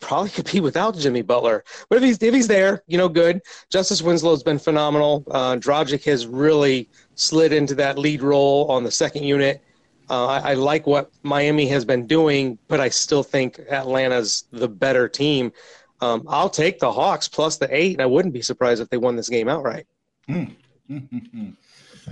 probably 0.00 0.30
could 0.30 0.50
be 0.50 0.60
without 0.60 0.96
Jimmy 0.96 1.22
Butler. 1.22 1.64
But 1.88 1.98
if 1.98 2.04
he's 2.04 2.18
if 2.22 2.34
he's 2.34 2.48
there, 2.48 2.82
you 2.86 2.98
know, 2.98 3.08
good. 3.08 3.40
Justice 3.70 4.02
Winslow's 4.02 4.42
been 4.42 4.58
phenomenal. 4.58 5.24
Uh, 5.30 5.56
Dragic 5.56 6.04
has 6.04 6.26
really 6.26 6.88
slid 7.14 7.52
into 7.52 7.74
that 7.76 7.98
lead 7.98 8.22
role 8.22 8.66
on 8.70 8.82
the 8.82 8.90
second 8.90 9.24
unit. 9.24 9.62
Uh, 10.08 10.26
I, 10.26 10.50
I, 10.50 10.54
like 10.54 10.88
what 10.88 11.12
Miami 11.22 11.68
has 11.68 11.84
been 11.84 12.04
doing, 12.08 12.58
but 12.66 12.80
I 12.80 12.88
still 12.88 13.22
think 13.22 13.60
Atlanta's 13.70 14.44
the 14.50 14.66
better 14.66 15.08
team. 15.08 15.52
Um, 16.00 16.24
I'll 16.26 16.50
take 16.50 16.80
the 16.80 16.90
Hawks 16.90 17.28
plus 17.28 17.58
the 17.58 17.68
eight, 17.70 17.92
and 17.92 18.02
I 18.02 18.06
wouldn't 18.06 18.34
be 18.34 18.42
surprised 18.42 18.82
if 18.82 18.88
they 18.88 18.96
won 18.96 19.14
this 19.14 19.28
game 19.28 19.48
outright. 19.48 19.86
Mm. 20.28 20.56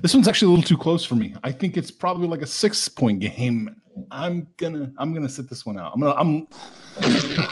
This 0.00 0.14
one's 0.14 0.28
actually 0.28 0.46
a 0.46 0.50
little 0.50 0.68
too 0.68 0.78
close 0.78 1.04
for 1.04 1.14
me. 1.14 1.34
I 1.42 1.52
think 1.52 1.76
it's 1.76 1.90
probably 1.90 2.28
like 2.28 2.42
a 2.42 2.46
six 2.46 2.88
point 2.88 3.20
game. 3.20 3.76
I'm 4.10 4.46
gonna 4.56 4.92
I'm 4.98 5.12
gonna 5.12 5.28
sit 5.28 5.48
this 5.48 5.66
one 5.66 5.78
out. 5.78 5.92
I'm 5.94 6.00
gonna 6.00 6.14
I'm 6.14 6.46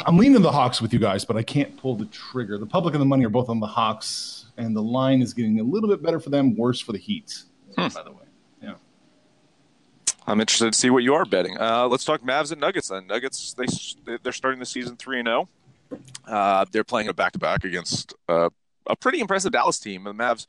I'm 0.07 0.17
leaning 0.17 0.43
the 0.43 0.53
Hawks 0.53 0.81
with 0.81 0.93
you 0.93 0.99
guys, 0.99 1.25
but 1.25 1.37
I 1.37 1.43
can't 1.43 1.77
pull 1.77 1.97
the 1.97 2.07
trigger. 2.07 2.59
The 2.59 2.67
public 2.67 2.95
and 2.95 3.01
the 3.01 3.07
money 3.07 3.25
are 3.25 3.31
both 3.31 3.49
on 3.49 3.59
the 3.59 3.67
Hawks, 3.67 4.47
and 4.57 4.77
the 4.77 4.83
line 4.83 5.23
is 5.23 5.35
getting 5.35 5.59
a 5.61 5.65
little 5.65 5.89
bit 5.89 6.03
better 6.03 6.21
for 6.21 6.31
them, 6.31 6.57
worse 6.57 6.81
for 6.81 6.93
the 6.93 6.99
Heat. 6.99 7.43
Hmm. 7.77 7.89
By 7.89 8.03
the 8.03 8.13
way, 8.13 8.25
yeah. 8.63 8.75
I'm 10.27 10.41
interested 10.41 10.73
to 10.73 10.79
see 10.79 10.91
what 10.91 11.03
you 11.03 11.15
are 11.15 11.25
betting. 11.25 11.59
Uh, 11.59 11.89
let's 11.89 12.05
talk 12.05 12.23
Mavs 12.23 12.53
and 12.53 12.61
Nuggets. 12.61 12.89
Then 12.89 13.07
Nuggets 13.09 13.55
they 13.55 13.67
they're 14.23 14.33
starting 14.33 14.61
the 14.61 14.67
season 14.67 14.97
three 14.97 15.19
and 15.19 15.27
zero. 15.27 15.49
Oh. 16.29 16.33
Uh, 16.33 16.65
they're 16.71 16.85
playing 16.85 17.09
a 17.09 17.15
back 17.15 17.33
to 17.33 17.39
back 17.39 17.65
against 17.65 18.15
uh, 18.29 18.51
a 18.87 18.97
pretty 18.97 19.21
impressive 19.21 19.53
Dallas 19.53 19.79
team. 19.79 20.05
The 20.05 20.13
Mavs 20.13 20.47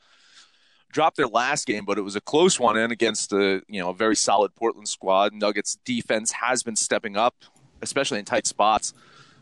dropped 0.90 1.16
their 1.16 1.28
last 1.28 1.66
game, 1.66 1.84
but 1.84 1.98
it 1.98 2.02
was 2.02 2.16
a 2.16 2.20
close 2.20 2.58
one 2.58 2.76
and 2.76 2.92
against 2.92 3.32
a 3.32 3.62
you 3.68 3.80
know 3.80 3.90
a 3.90 3.94
very 3.94 4.16
solid 4.16 4.54
Portland 4.54 4.88
squad. 4.88 5.32
Nuggets 5.32 5.78
defense 5.84 6.32
has 6.32 6.62
been 6.62 6.76
stepping 6.76 7.16
up, 7.16 7.34
especially 7.82 8.18
in 8.18 8.24
tight 8.24 8.46
spots. 8.46 8.94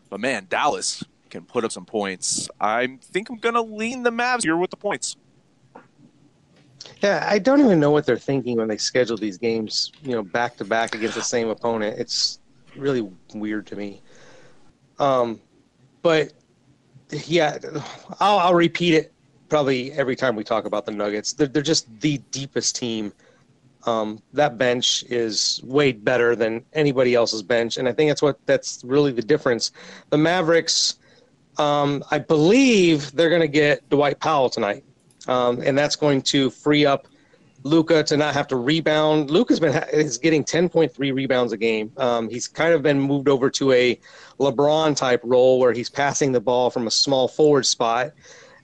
But 0.09 0.19
man, 0.19 0.47
Dallas 0.49 1.03
can 1.29 1.43
put 1.43 1.65
up 1.65 1.71
some 1.71 1.85
points. 1.85 2.49
I 2.59 2.97
think 3.01 3.29
I'm 3.29 3.37
gonna 3.37 3.61
lean 3.61 4.03
the 4.03 4.11
Mavs 4.11 4.43
here 4.43 4.57
with 4.57 4.71
the 4.71 4.77
points. 4.77 5.15
Yeah, 7.01 7.25
I 7.27 7.39
don't 7.39 7.59
even 7.59 7.79
know 7.79 7.91
what 7.91 8.05
they're 8.05 8.17
thinking 8.17 8.57
when 8.57 8.67
they 8.67 8.77
schedule 8.77 9.17
these 9.17 9.37
games, 9.37 9.91
you 10.03 10.13
know, 10.13 10.23
back 10.23 10.57
to 10.57 10.65
back 10.65 10.95
against 10.95 11.15
the 11.15 11.23
same 11.23 11.49
opponent. 11.49 11.99
It's 11.99 12.39
really 12.75 13.09
weird 13.33 13.67
to 13.67 13.75
me. 13.75 14.01
Um, 14.99 15.41
but 16.01 16.33
yeah, 17.11 17.57
I'll, 18.19 18.39
I'll 18.39 18.55
repeat 18.55 18.93
it 18.93 19.13
probably 19.49 19.91
every 19.93 20.15
time 20.15 20.35
we 20.35 20.43
talk 20.43 20.65
about 20.65 20.85
the 20.85 20.91
Nuggets. 20.91 21.33
They're, 21.33 21.47
they're 21.47 21.63
just 21.63 21.87
the 22.01 22.17
deepest 22.31 22.75
team. 22.75 23.13
Um, 23.85 24.21
that 24.33 24.57
bench 24.57 25.03
is 25.07 25.61
way 25.63 25.93
better 25.93 26.35
than 26.35 26.65
anybody 26.73 27.15
else's 27.15 27.41
bench, 27.41 27.77
and 27.77 27.87
I 27.87 27.93
think 27.93 28.09
that's 28.09 28.21
what 28.21 28.37
that's 28.45 28.83
really 28.83 29.13
the 29.13 29.21
difference. 29.21 29.71
The 30.09 30.17
Mavericks, 30.17 30.95
um, 31.57 32.03
I 32.11 32.19
believe 32.19 33.13
they're 33.13 33.29
going 33.29 33.41
to 33.41 33.47
get 33.47 33.87
Dwight 33.89 34.19
Powell 34.19 34.49
tonight, 34.49 34.83
um, 35.27 35.61
and 35.61 35.77
that's 35.77 35.95
going 35.95 36.21
to 36.23 36.49
free 36.49 36.85
up 36.85 37.07
Luka 37.63 38.03
to 38.03 38.17
not 38.17 38.33
have 38.33 38.47
to 38.47 38.55
rebound. 38.55 39.29
Luka's 39.29 39.59
been 39.59 39.73
is 39.91 40.17
getting 40.17 40.43
10.3 40.43 41.13
rebounds 41.13 41.53
a 41.53 41.57
game. 41.57 41.91
Um, 41.97 42.29
he's 42.29 42.47
kind 42.47 42.73
of 42.73 42.81
been 42.81 42.99
moved 42.99 43.29
over 43.29 43.49
to 43.51 43.71
a 43.71 43.99
LeBron 44.39 44.95
type 44.95 45.21
role 45.23 45.59
where 45.59 45.73
he's 45.73 45.89
passing 45.89 46.31
the 46.31 46.41
ball 46.41 46.69
from 46.69 46.87
a 46.87 46.91
small 46.91 47.27
forward 47.27 47.65
spot 47.65 48.11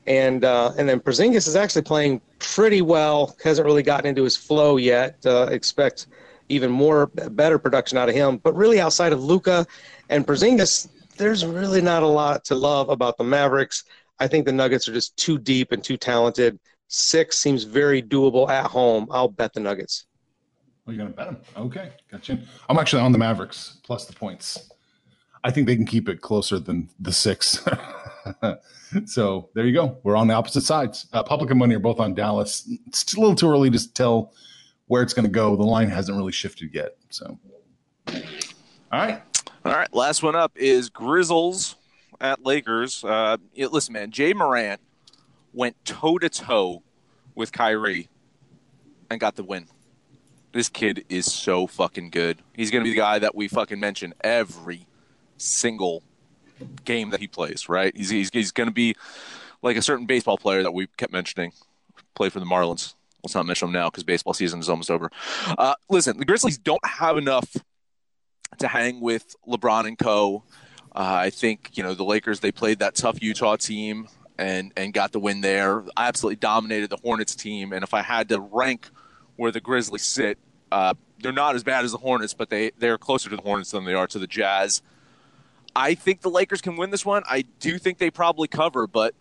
and 0.08 0.44
uh, 0.44 0.72
and 0.78 0.88
then 0.88 1.00
Porzingis 1.00 1.48
is 1.48 1.56
actually 1.56 1.84
playing 1.84 2.22
pretty 2.40 2.82
well. 2.82 3.36
Hasn't 3.44 3.66
really 3.66 3.84
gotten 3.84 4.06
into 4.06 4.24
his 4.24 4.36
flow 4.36 4.78
yet. 4.78 5.18
Uh, 5.26 5.48
expect 5.52 6.08
even 6.50 6.72
more 6.72 7.08
better 7.08 7.58
production 7.58 7.98
out 7.98 8.10
of 8.10 8.16
him. 8.16 8.38
But 8.38 8.56
really, 8.56 8.80
outside 8.80 9.14
of 9.14 9.24
Luka 9.24 9.66
and 10.10 10.26
Porzingis, 10.28 10.90
there's 11.18 11.46
really 11.46 11.82
not 11.82 12.04
a 12.04 12.08
lot 12.08 12.44
to 12.46 12.56
love 12.56 12.90
about 12.90 13.18
the 13.18 13.24
Mavericks. 13.24 13.86
I 14.20 14.28
think 14.28 14.46
the 14.46 14.52
Nuggets 14.52 14.88
are 14.88 14.94
just 14.94 15.16
too 15.18 15.38
deep 15.38 15.72
and 15.72 15.84
too 15.84 15.98
talented. 15.98 16.60
Six 16.88 17.38
seems 17.38 17.64
very 17.64 18.02
doable 18.02 18.50
at 18.50 18.68
home. 18.68 19.08
I'll 19.10 19.30
bet 19.30 19.54
the 19.54 19.60
Nuggets. 19.60 20.06
Well, 20.86 20.96
you're 20.96 21.06
gonna 21.06 21.16
bet 21.16 21.28
them? 21.28 21.38
Okay, 21.56 21.92
gotcha. 22.12 22.40
I'm 22.70 22.78
actually 22.78 23.02
on 23.02 23.14
the 23.14 23.18
Mavericks 23.18 23.80
plus 23.84 24.06
the 24.06 24.14
points. 24.14 24.70
I 25.44 25.52
think 25.52 25.68
they 25.68 25.76
can 25.76 25.86
keep 25.86 26.08
it 26.08 26.22
closer 26.22 26.60
than 26.60 26.90
the 27.00 27.12
six. 27.12 27.66
so 29.06 29.50
there 29.54 29.66
you 29.66 29.74
go. 29.74 29.98
We're 30.04 30.16
on 30.16 30.28
the 30.28 30.34
opposite 30.34 30.62
sides. 30.62 31.08
Uh, 31.14 31.24
Public 31.24 31.50
and 31.50 31.60
Money 31.60 31.76
are 31.76 31.80
both 31.80 32.00
on 32.00 32.14
Dallas. 32.14 32.70
It's 32.88 33.14
a 33.14 33.20
little 33.20 33.36
too 33.36 33.50
early 33.50 33.70
to 33.70 33.94
tell 33.94 34.34
where 34.88 35.02
it's 35.02 35.14
going 35.14 35.26
to 35.26 35.32
go. 35.32 35.56
The 35.56 35.64
line 35.64 35.90
hasn't 35.90 36.18
really 36.18 36.32
shifted 36.32 36.74
yet. 36.74 36.98
So, 37.10 37.38
all 38.08 38.14
right. 38.92 39.22
All 39.66 39.74
right. 39.74 39.94
Last 39.94 40.24
one 40.24 40.36
up 40.36 40.52
is 40.56 40.90
Grizzlies 40.90 41.76
at 42.20 42.44
Lakers. 42.44 43.04
Uh, 43.04 43.38
listen, 43.56 43.94
man, 43.94 44.12
Ja 44.14 44.34
Morant 44.34 44.82
went 45.54 45.76
toe 45.86 46.18
to 46.18 46.30
toe 46.30 46.84
with 47.36 47.52
Kyrie 47.52 48.10
and 49.10 49.20
got 49.20 49.36
the 49.36 49.44
win. 49.44 49.68
This 50.52 50.70
kid 50.70 51.06
is 51.10 51.32
so 51.32 51.66
fucking 51.66 52.12
good. 52.12 52.40
He's 52.54 52.70
going 52.70 52.84
to 52.84 52.88
be 52.88 52.92
the 52.92 53.00
guy 53.02 53.20
that 53.20 53.34
we 53.34 53.48
fucking 53.48 53.80
mention 53.80 54.14
every 54.22 54.86
single 55.38 56.04
game 56.86 57.10
that 57.12 57.20
he 57.20 57.28
plays, 57.28 57.70
right? 57.70 57.96
He's 57.96 58.10
he's, 58.10 58.30
he's 58.32 58.52
going 58.52 58.68
to 58.68 58.74
be 58.74 58.96
like 59.62 59.78
a 59.78 59.82
certain 59.82 60.06
baseball 60.06 60.38
player 60.38 60.64
that 60.64 60.74
we 60.74 60.88
kept 60.98 61.14
mentioning, 61.14 61.52
play 62.16 62.30
for 62.30 62.40
the 62.40 62.46
Marlins. 62.46 62.94
Let's 63.24 63.36
not 63.36 63.46
mention 63.46 63.70
him 63.70 63.74
now 63.74 63.90
because 63.90 64.04
baseball 64.04 64.34
season 64.34 64.60
is 64.60 64.70
almost 64.70 64.92
over. 64.92 65.10
Uh, 65.58 65.76
listen, 65.90 66.18
the 66.18 66.26
Grizzlies 66.26 66.58
don't 66.58 66.86
have 66.86 67.18
enough 67.18 67.56
to 68.60 68.68
hang 68.68 69.00
with 69.00 69.36
LeBron 69.48 69.88
and 69.88 69.98
Co. 69.98 70.44
Uh, 70.94 71.16
I 71.22 71.30
think 71.30 71.72
you 71.74 71.84
know 71.84 71.94
the 71.94 72.04
Lakers. 72.04 72.42
They 72.42 72.52
played 72.52 72.80
that 72.80 72.96
tough 72.96 73.22
Utah 73.22 73.56
team 73.56 74.08
and 74.38 74.72
and 74.76 74.94
got 74.94 75.12
the 75.12 75.20
win 75.20 75.42
there. 75.42 75.84
I 75.96 76.08
absolutely 76.08 76.38
dominated 76.38 76.90
the 76.90 76.98
Hornets 76.98 77.36
team. 77.36 77.74
And 77.74 77.84
if 77.84 77.94
I 77.94 78.02
had 78.02 78.30
to 78.30 78.40
rank 78.40 78.90
where 79.36 79.52
the 79.52 79.62
Grizzlies 79.62 80.04
sit, 80.04 80.38
uh, 80.72 80.94
they're 81.20 81.32
not 81.32 81.56
as 81.56 81.64
bad 81.64 81.86
as 81.86 81.92
the 81.92 81.98
Hornets, 81.98 82.34
but 82.34 82.50
they 82.50 82.72
they're 82.78 82.98
closer 82.98 83.30
to 83.30 83.36
the 83.36 83.42
Hornets 83.42 83.72
than 83.72 83.86
they 83.86 83.94
are 83.94 84.08
to 84.08 84.20
the 84.20 84.28
Jazz. 84.28 84.82
I 85.76 85.96
think 85.96 86.22
the 86.22 86.30
Lakers 86.30 86.62
can 86.62 86.78
win 86.78 86.92
this 86.92 87.06
one. 87.06 87.24
I 87.28 87.46
do 87.60 87.78
think 87.78 87.98
they 87.98 88.12
probably 88.12 88.48
cover, 88.48 88.88
but 88.88 89.16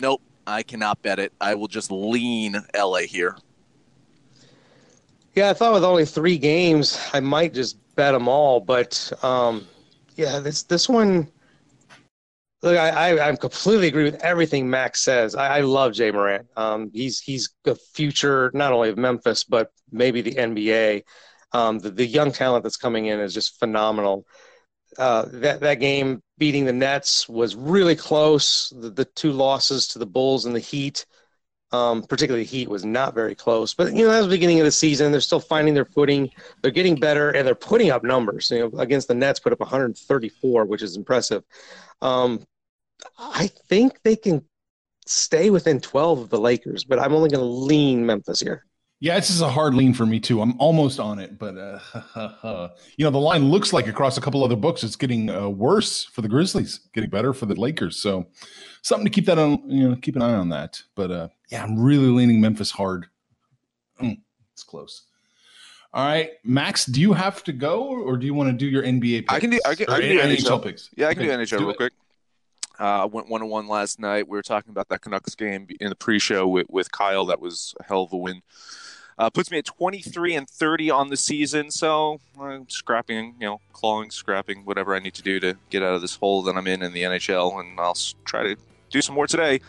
nope, 0.00 0.20
I 0.46 0.62
cannot 0.62 1.00
bet 1.02 1.18
it. 1.18 1.32
I 1.40 1.54
will 1.54 1.68
just 1.68 1.90
lean 1.90 2.56
LA 2.76 3.00
here. 3.00 3.36
Yeah, 5.34 5.50
I 5.50 5.54
thought 5.54 5.72
with 5.72 5.84
only 5.84 6.04
three 6.04 6.38
games, 6.38 7.00
I 7.12 7.20
might 7.20 7.54
just 7.54 7.78
bet 7.94 8.12
them 8.12 8.28
all. 8.28 8.60
But 8.60 9.12
um, 9.22 9.66
yeah, 10.16 10.38
this 10.40 10.64
this 10.64 10.88
one. 10.88 11.28
Look, 12.62 12.76
I, 12.76 12.90
I, 12.90 13.28
I 13.30 13.36
completely 13.36 13.88
agree 13.88 14.04
with 14.04 14.22
everything 14.22 14.68
Max 14.68 15.00
says. 15.00 15.34
I, 15.34 15.58
I 15.58 15.60
love 15.60 15.94
Ja 15.96 16.12
Morant. 16.12 16.46
Um, 16.56 16.90
he's 16.92 17.18
he's 17.18 17.48
the 17.64 17.74
future 17.74 18.50
not 18.52 18.72
only 18.72 18.90
of 18.90 18.98
Memphis 18.98 19.44
but 19.44 19.72
maybe 19.90 20.20
the 20.20 20.34
NBA. 20.34 21.04
Um, 21.52 21.78
the, 21.78 21.90
the 21.90 22.06
young 22.06 22.32
talent 22.32 22.62
that's 22.62 22.76
coming 22.76 23.06
in 23.06 23.18
is 23.18 23.32
just 23.32 23.58
phenomenal 23.58 24.26
uh, 24.98 25.26
that 25.32 25.60
that 25.60 25.80
game 25.80 26.22
beating 26.38 26.64
the 26.64 26.72
Nets 26.72 27.28
was 27.28 27.54
really 27.54 27.96
close. 27.96 28.72
The, 28.76 28.90
the 28.90 29.04
two 29.04 29.32
losses 29.32 29.86
to 29.88 29.98
the 29.98 30.06
Bulls 30.06 30.46
and 30.46 30.54
the 30.54 30.60
Heat, 30.60 31.06
um, 31.72 32.02
particularly 32.02 32.44
the 32.44 32.50
Heat, 32.50 32.68
was 32.68 32.84
not 32.84 33.14
very 33.14 33.34
close. 33.34 33.74
But 33.74 33.92
you 33.94 34.04
know, 34.04 34.10
that 34.10 34.18
was 34.18 34.26
the 34.26 34.34
beginning 34.34 34.60
of 34.60 34.64
the 34.64 34.72
season. 34.72 35.12
They're 35.12 35.20
still 35.20 35.40
finding 35.40 35.74
their 35.74 35.84
footing. 35.84 36.30
They're 36.62 36.70
getting 36.70 36.96
better, 36.96 37.30
and 37.30 37.46
they're 37.46 37.54
putting 37.54 37.90
up 37.90 38.02
numbers. 38.02 38.50
You 38.50 38.70
know, 38.70 38.78
against 38.78 39.08
the 39.08 39.14
Nets, 39.14 39.40
put 39.40 39.52
up 39.52 39.60
134, 39.60 40.64
which 40.64 40.82
is 40.82 40.96
impressive. 40.96 41.44
Um, 42.02 42.44
I 43.18 43.48
think 43.68 44.02
they 44.02 44.16
can 44.16 44.44
stay 45.06 45.50
within 45.50 45.80
12 45.80 46.20
of 46.20 46.30
the 46.30 46.40
Lakers, 46.40 46.84
but 46.84 46.98
I'm 46.98 47.14
only 47.14 47.30
going 47.30 47.44
to 47.44 47.50
lean 47.50 48.06
Memphis 48.06 48.40
here. 48.40 48.64
Yeah, 49.02 49.16
this 49.16 49.30
is 49.30 49.40
a 49.40 49.48
hard 49.48 49.74
lean 49.74 49.94
for 49.94 50.04
me 50.04 50.20
too. 50.20 50.42
I'm 50.42 50.60
almost 50.60 51.00
on 51.00 51.18
it, 51.18 51.38
but 51.38 51.56
uh, 51.56 52.68
you 52.98 53.04
know 53.04 53.10
the 53.10 53.18
line 53.18 53.46
looks 53.46 53.72
like 53.72 53.86
across 53.86 54.18
a 54.18 54.20
couple 54.20 54.44
other 54.44 54.56
books 54.56 54.84
it's 54.84 54.96
getting 54.96 55.30
uh, 55.30 55.48
worse 55.48 56.04
for 56.04 56.20
the 56.20 56.28
Grizzlies, 56.28 56.80
getting 56.92 57.08
better 57.08 57.32
for 57.32 57.46
the 57.46 57.54
Lakers. 57.54 57.96
So 57.96 58.26
something 58.82 59.06
to 59.06 59.10
keep 59.10 59.24
that 59.24 59.38
on, 59.38 59.62
you 59.70 59.88
know, 59.88 59.96
keep 59.96 60.16
an 60.16 60.22
eye 60.22 60.34
on 60.34 60.50
that. 60.50 60.82
But 60.94 61.10
uh, 61.10 61.28
yeah, 61.50 61.62
I'm 61.62 61.80
really 61.80 62.08
leaning 62.08 62.42
Memphis 62.42 62.70
hard. 62.70 63.06
Mm, 64.02 64.20
it's 64.52 64.64
close. 64.64 65.06
All 65.94 66.06
right, 66.06 66.32
Max, 66.44 66.84
do 66.84 67.00
you 67.00 67.14
have 67.14 67.42
to 67.44 67.52
go, 67.52 67.84
or 67.84 68.16
do 68.18 68.26
you 68.26 68.34
want 68.34 68.50
to 68.50 68.52
do 68.52 68.66
your 68.66 68.82
NBA? 68.82 69.20
Picks? 69.20 69.32
I 69.32 69.40
can 69.40 69.50
do. 69.50 69.60
I 69.64 69.74
can, 69.74 69.88
I 69.88 70.00
can 70.00 70.08
do 70.10 70.20
NHL, 70.20 70.36
NHL, 70.36 70.62
picks. 70.62 70.90
Yeah, 70.94 71.08
I 71.08 71.14
can 71.14 71.22
okay, 71.22 71.36
do 71.36 71.42
NHL 71.42 71.48
do 71.48 71.58
real 71.58 71.70
it. 71.70 71.76
quick. 71.78 71.92
Uh, 72.78 73.08
went 73.10 73.28
one 73.28 73.42
on 73.42 73.48
one 73.48 73.66
last 73.66 73.98
night. 73.98 74.28
We 74.28 74.36
were 74.36 74.42
talking 74.42 74.70
about 74.70 74.88
that 74.88 75.00
Canucks 75.00 75.34
game 75.34 75.66
in 75.80 75.88
the 75.88 75.96
pre-show 75.96 76.46
with, 76.48 76.66
with 76.70 76.90
Kyle. 76.92 77.26
That 77.26 77.40
was 77.40 77.74
a 77.80 77.84
hell 77.84 78.04
of 78.04 78.12
a 78.12 78.16
win. 78.16 78.40
Uh, 79.20 79.28
puts 79.28 79.50
me 79.50 79.58
at 79.58 79.66
23 79.66 80.34
and 80.34 80.48
30 80.48 80.90
on 80.90 81.10
the 81.10 81.16
season. 81.16 81.70
So 81.70 82.22
I'm 82.40 82.66
scrapping, 82.70 83.34
you 83.38 83.46
know, 83.46 83.60
clawing, 83.74 84.10
scrapping, 84.10 84.64
whatever 84.64 84.94
I 84.94 84.98
need 84.98 85.12
to 85.12 85.22
do 85.22 85.38
to 85.40 85.58
get 85.68 85.82
out 85.82 85.92
of 85.92 86.00
this 86.00 86.16
hole 86.16 86.40
that 86.44 86.56
I'm 86.56 86.66
in 86.66 86.82
in 86.82 86.94
the 86.94 87.02
NHL. 87.02 87.60
And 87.60 87.78
I'll 87.78 87.98
try 88.24 88.44
to 88.44 88.56
do 88.88 89.02
some 89.02 89.14
more 89.14 89.26
today. 89.26 89.60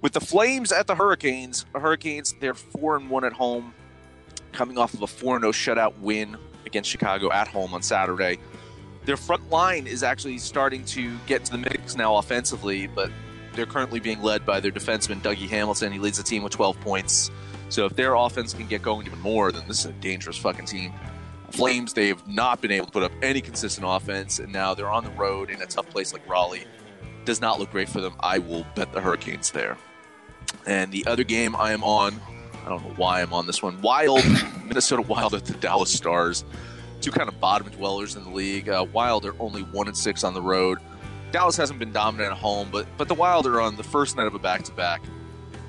With 0.00 0.14
the 0.14 0.22
Flames 0.22 0.72
at 0.72 0.86
the 0.86 0.94
Hurricanes, 0.94 1.66
the 1.74 1.80
Hurricanes, 1.80 2.34
they're 2.40 2.54
4 2.54 2.96
and 2.96 3.10
1 3.10 3.24
at 3.24 3.34
home, 3.34 3.74
coming 4.52 4.78
off 4.78 4.94
of 4.94 5.02
a 5.02 5.06
4 5.06 5.38
0 5.38 5.52
shutout 5.52 5.98
win 5.98 6.38
against 6.64 6.88
Chicago 6.88 7.30
at 7.30 7.46
home 7.46 7.74
on 7.74 7.82
Saturday. 7.82 8.38
Their 9.04 9.18
front 9.18 9.50
line 9.50 9.86
is 9.86 10.02
actually 10.02 10.38
starting 10.38 10.82
to 10.86 11.14
get 11.26 11.44
to 11.44 11.52
the 11.52 11.58
mix 11.58 11.94
now 11.94 12.16
offensively, 12.16 12.86
but 12.86 13.10
they're 13.52 13.66
currently 13.66 14.00
being 14.00 14.22
led 14.22 14.46
by 14.46 14.60
their 14.60 14.72
defenseman, 14.72 15.20
Dougie 15.20 15.46
Hamilton. 15.50 15.92
He 15.92 15.98
leads 15.98 16.16
the 16.16 16.24
team 16.24 16.42
with 16.42 16.54
12 16.54 16.80
points. 16.80 17.30
So 17.74 17.86
if 17.86 17.96
their 17.96 18.14
offense 18.14 18.54
can 18.54 18.68
get 18.68 18.82
going 18.82 19.04
even 19.04 19.18
more, 19.18 19.50
then 19.50 19.64
this 19.66 19.80
is 19.80 19.86
a 19.86 19.92
dangerous 19.94 20.36
fucking 20.36 20.66
team. 20.66 20.92
Flames, 21.50 21.92
they've 21.92 22.24
not 22.24 22.60
been 22.60 22.70
able 22.70 22.86
to 22.86 22.92
put 22.92 23.02
up 23.02 23.10
any 23.20 23.40
consistent 23.40 23.84
offense, 23.84 24.38
and 24.38 24.52
now 24.52 24.74
they're 24.74 24.92
on 24.92 25.02
the 25.02 25.10
road 25.10 25.50
in 25.50 25.60
a 25.60 25.66
tough 25.66 25.90
place 25.90 26.12
like 26.12 26.24
Raleigh. 26.28 26.66
Does 27.24 27.40
not 27.40 27.58
look 27.58 27.72
great 27.72 27.88
for 27.88 28.00
them. 28.00 28.14
I 28.20 28.38
will 28.38 28.64
bet 28.76 28.92
the 28.92 29.00
Hurricanes 29.00 29.50
there. 29.50 29.76
And 30.68 30.92
the 30.92 31.04
other 31.08 31.24
game 31.24 31.56
I 31.56 31.72
am 31.72 31.82
on, 31.82 32.20
I 32.64 32.68
don't 32.68 32.80
know 32.84 32.94
why 32.94 33.22
I'm 33.22 33.32
on 33.32 33.48
this 33.48 33.60
one. 33.60 33.82
Wild, 33.82 34.24
Minnesota 34.64 35.02
Wild 35.02 35.34
at 35.34 35.44
the 35.44 35.54
Dallas 35.54 35.92
Stars. 35.92 36.44
Two 37.00 37.10
kind 37.10 37.28
of 37.28 37.40
bottom 37.40 37.68
dwellers 37.70 38.14
in 38.14 38.22
the 38.22 38.30
league. 38.30 38.68
Uh, 38.68 38.86
Wild 38.92 39.26
are 39.26 39.34
only 39.40 39.62
one 39.62 39.88
and 39.88 39.96
six 39.96 40.22
on 40.22 40.32
the 40.32 40.42
road. 40.42 40.78
Dallas 41.32 41.56
hasn't 41.56 41.80
been 41.80 41.90
dominant 41.90 42.30
at 42.30 42.38
home, 42.38 42.68
but 42.70 42.86
but 42.96 43.08
the 43.08 43.14
Wild 43.14 43.48
are 43.48 43.60
on 43.60 43.74
the 43.74 43.82
first 43.82 44.16
night 44.16 44.28
of 44.28 44.34
a 44.36 44.38
back 44.38 44.62
to 44.62 44.72
back. 44.72 45.02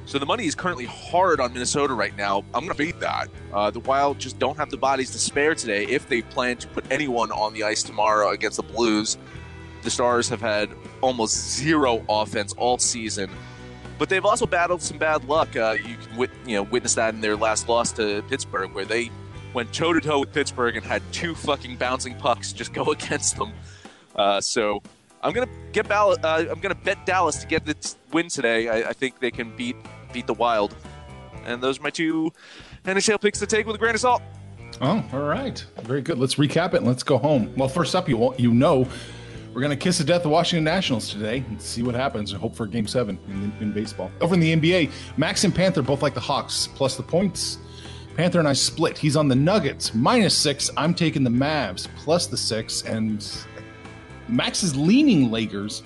So 0.06 0.20
the 0.20 0.26
money 0.26 0.46
is 0.46 0.54
currently 0.54 0.86
hard 0.86 1.40
on 1.40 1.54
Minnesota 1.54 1.94
right 1.94 2.16
now. 2.16 2.46
I'm 2.54 2.64
going 2.66 2.70
to 2.70 2.84
beat 2.84 3.00
that. 3.00 3.28
Uh, 3.52 3.72
the 3.72 3.80
Wild 3.80 4.20
just 4.20 4.38
don't 4.38 4.56
have 4.58 4.70
the 4.70 4.78
bodies 4.78 5.10
to 5.12 5.18
spare 5.18 5.56
today 5.56 5.86
if 5.86 6.08
they 6.08 6.22
plan 6.22 6.58
to 6.58 6.68
put 6.68 6.86
anyone 6.92 7.32
on 7.32 7.54
the 7.54 7.64
ice 7.64 7.82
tomorrow 7.82 8.30
against 8.30 8.58
the 8.58 8.64
Blues. 8.64 9.18
The 9.82 9.90
Stars 9.90 10.30
have 10.30 10.42
had 10.42 10.70
almost 11.02 11.58
zero 11.58 12.04
offense 12.08 12.54
all 12.54 12.78
season, 12.78 13.32
but 13.98 14.10
they've 14.10 14.26
also 14.26 14.46
battled 14.46 14.82
some 14.82 14.98
bad 14.98 15.26
luck. 15.26 15.56
Uh, 15.56 15.76
you 15.78 15.96
can 15.96 16.18
wit- 16.18 16.32
you 16.46 16.56
know 16.56 16.64
witness 16.64 16.96
that 16.96 17.14
in 17.14 17.22
their 17.22 17.36
last 17.36 17.70
loss 17.70 17.92
to 17.94 18.24
Pittsburgh, 18.30 18.74
where 18.74 18.86
they 18.86 19.12
went 19.54 19.72
toe 19.74 19.94
to 19.94 20.02
toe 20.02 20.22
with 20.22 20.34
Pittsburgh 20.34 20.76
and 20.76 20.86
had 20.86 21.02
two 21.12 21.36
fucking 21.36 21.78
bouncing 21.78 22.16
pucks 22.16 22.52
just 22.52 22.74
go 22.74 22.84
against 22.92 23.38
them. 23.38 23.54
Uh, 24.16 24.42
so 24.42 24.82
I'm 25.22 25.34
gonna 25.34 25.50
get 25.72 25.88
Ball- 25.88 26.18
uh, 26.24 26.46
I'm 26.50 26.60
gonna 26.60 26.76
bet 26.76 27.06
Dallas 27.06 27.38
to 27.38 27.48
get 27.48 27.66
this 27.66 27.96
win 28.12 28.30
today. 28.30 28.70
I, 28.70 28.90
I, 28.90 28.94
think 28.94 29.20
they 29.20 29.32
can 29.32 29.56
beat 29.56 29.76
beat 30.16 30.28
the 30.28 30.34
Wild, 30.34 30.74
and 31.46 31.62
those 31.62 31.78
are 31.78 31.84
my 31.84 31.90
two 31.90 32.32
NHL 32.86 33.20
picks 33.20 33.38
to 33.40 33.46
take 33.46 33.68
with 33.68 33.76
a 33.76 33.80
grain 33.80 33.94
of 33.94 34.00
salt. 34.00 34.22
Oh, 34.80 35.04
all 35.12 35.20
right, 35.20 35.64
very 35.84 36.02
good. 36.02 36.18
Let's 36.18 36.36
recap 36.36 36.74
it 36.74 36.78
and 36.78 36.88
let's 36.88 37.04
go 37.04 37.18
home. 37.18 37.54
Well, 37.58 37.68
first 37.70 37.94
up, 37.96 38.10
you 38.10 38.34
you 38.38 38.52
know. 38.52 38.88
We're 39.54 39.62
going 39.62 39.72
to 39.72 39.82
kiss 39.82 40.00
the 40.00 40.04
death 40.04 40.26
of 40.26 40.32
Washington 40.32 40.66
Nationals 40.66 41.10
today 41.10 41.38
and 41.48 41.62
see 41.62 41.82
what 41.82 41.96
happens 41.96 42.34
and 42.34 42.42
hope 42.42 42.58
for 42.58 42.68
game 42.68 42.86
seven 42.86 43.18
in, 43.30 43.54
in 43.62 43.72
baseball. 43.72 44.12
Over 44.20 44.34
in 44.34 44.42
the 44.42 44.54
NBA, 44.54 44.92
Max 45.16 45.46
and 45.46 45.56
Panther 45.56 45.82
both 45.82 46.02
like 46.02 46.14
the 46.14 46.20
Hawks 46.20 46.68
plus 46.76 46.98
the 46.98 47.04
points. 47.04 47.60
Panther 48.18 48.40
and 48.40 48.50
I 48.50 48.52
split. 48.52 48.98
He's 48.98 49.16
on 49.16 49.30
the 49.30 49.36
Nuggets 49.36 49.94
minus 49.94 50.36
six. 50.36 50.70
I'm 50.76 50.94
taking 50.94 51.24
the 51.24 51.30
Mavs 51.30 51.88
plus 51.96 52.28
the 52.28 52.36
six. 52.36 52.82
And 52.82 53.26
Max 54.28 54.62
is 54.62 54.76
leaning 54.76 55.32
Lakers. 55.32 55.84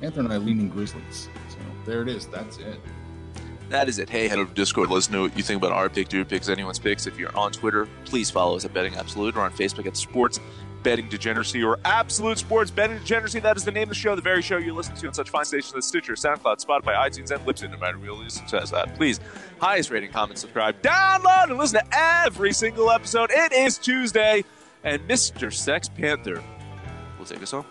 Panther 0.00 0.18
and 0.18 0.32
I 0.32 0.38
leaning 0.38 0.68
Grizzlies. 0.68 1.28
So 1.48 1.58
there 1.84 2.02
it 2.02 2.08
is. 2.08 2.26
That's 2.26 2.58
it. 2.58 2.80
That 3.68 3.88
is 3.88 3.98
it. 3.98 4.08
Hey, 4.08 4.28
head 4.28 4.38
over 4.38 4.48
to 4.48 4.54
Discord. 4.54 4.90
Let 4.90 4.98
us 4.98 5.10
know 5.10 5.22
what 5.22 5.36
you 5.36 5.42
think 5.42 5.60
about 5.60 5.72
our 5.72 5.88
pick, 5.88 6.12
your 6.12 6.24
picks, 6.24 6.48
anyone's 6.48 6.78
picks. 6.78 7.06
If 7.06 7.18
you're 7.18 7.36
on 7.36 7.50
Twitter, 7.50 7.88
please 8.04 8.30
follow 8.30 8.56
us 8.56 8.64
at 8.64 8.72
Betting 8.72 8.94
Absolute 8.94 9.36
or 9.36 9.40
on 9.40 9.52
Facebook 9.52 9.86
at 9.86 9.96
Sports 9.96 10.38
Betting 10.84 11.08
Degeneracy 11.08 11.64
or 11.64 11.80
Absolute 11.84 12.38
Sports 12.38 12.70
Betting 12.70 12.98
Degeneracy. 12.98 13.40
That 13.40 13.56
is 13.56 13.64
the 13.64 13.72
name 13.72 13.84
of 13.84 13.88
the 13.88 13.94
show, 13.96 14.14
the 14.14 14.22
very 14.22 14.40
show 14.40 14.56
you 14.56 14.72
listen 14.72 14.94
to 14.94 15.08
on 15.08 15.14
such 15.14 15.30
fine 15.30 15.44
stations 15.44 15.74
as 15.74 15.84
Stitcher, 15.84 16.12
SoundCloud, 16.12 16.64
Spotify, 16.64 16.94
iTunes, 16.94 17.32
and 17.32 17.44
Libsyn. 17.44 17.72
No 17.72 17.78
matter 17.78 17.98
where 17.98 18.10
you 18.10 18.14
listen 18.14 18.46
to 18.46 18.64
that, 18.70 18.94
please, 18.94 19.18
highest 19.60 19.90
rating, 19.90 20.12
comment, 20.12 20.38
subscribe, 20.38 20.80
download, 20.82 21.50
and 21.50 21.58
listen 21.58 21.80
to 21.80 21.98
every 21.98 22.52
single 22.52 22.88
episode. 22.88 23.32
It 23.32 23.52
is 23.52 23.78
Tuesday, 23.78 24.44
and 24.84 25.02
Mr. 25.08 25.52
Sex 25.52 25.88
Panther 25.88 26.40
will 27.18 27.26
take 27.26 27.42
us 27.42 27.50
home. 27.50 27.66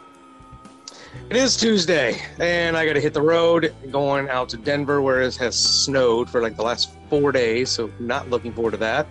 It 1.29 1.37
is 1.37 1.57
Tuesday, 1.57 2.21
and 2.39 2.77
I 2.77 2.85
got 2.85 2.93
to 2.93 3.01
hit 3.01 3.13
the 3.13 3.21
road 3.21 3.73
going 3.91 4.29
out 4.29 4.47
to 4.49 4.57
Denver, 4.57 5.01
where 5.01 5.21
it 5.21 5.35
has 5.37 5.57
snowed 5.57 6.29
for 6.29 6.39
like 6.41 6.55
the 6.55 6.63
last 6.63 6.91
four 7.09 7.31
days. 7.31 7.69
So, 7.69 7.91
not 7.99 8.29
looking 8.29 8.53
forward 8.53 8.71
to 8.71 8.77
that. 8.77 9.07